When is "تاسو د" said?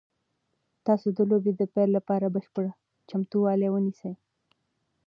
0.85-1.19